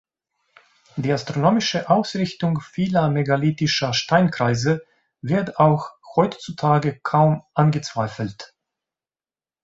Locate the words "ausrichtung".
1.91-2.59